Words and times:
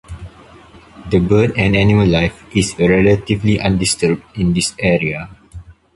The 1.11 1.19
bird 1.19 1.53
and 1.55 1.75
animal 1.75 2.07
life 2.07 2.43
is 2.57 2.73
relatively 2.79 3.59
undisturbed 3.59 4.23
in 4.33 4.51
this 4.51 4.73
area. 4.79 5.29